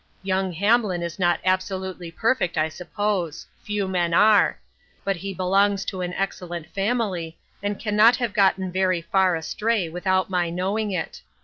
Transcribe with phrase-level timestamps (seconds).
[0.23, 4.57] Young Hamlin is not absolutely perfect, I suppose; few men are;
[5.03, 10.27] but he belongs to an excellent family and cannot have gotten very far astray without
[10.27, 11.21] my know ing it.